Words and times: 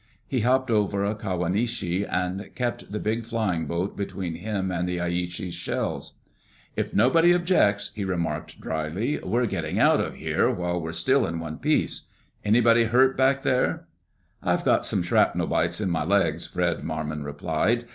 He 0.25 0.39
hopped 0.39 0.71
over 0.71 1.05
a 1.05 1.13
Kawanishi 1.13 2.03
and 2.09 2.49
kept 2.55 2.91
the 2.91 2.97
big 2.99 3.23
flying 3.23 3.67
boat 3.67 3.95
between 3.95 4.33
him 4.33 4.71
and 4.71 4.87
the 4.89 4.97
Aichi's 4.97 5.53
shells. 5.53 6.13
"If 6.75 6.91
nobody 6.91 7.33
objects," 7.33 7.91
he 7.93 8.03
remarked 8.03 8.59
drily, 8.59 9.19
"we're 9.19 9.45
getting 9.45 9.77
out 9.77 9.99
of 10.01 10.15
here 10.15 10.49
while 10.49 10.81
we're 10.81 10.91
still 10.91 11.27
in 11.27 11.39
one 11.39 11.59
piece.... 11.59 12.07
Anybody 12.43 12.85
hurt 12.85 13.15
back 13.15 13.43
there?" 13.43 13.85
"I've 14.41 14.65
got 14.65 14.87
some 14.87 15.03
shrapnel 15.03 15.45
bites 15.45 15.79
in 15.79 15.91
my 15.91 16.03
legs," 16.03 16.47
Fred 16.47 16.79
Marmon 16.83 17.23
replied. 17.23 17.85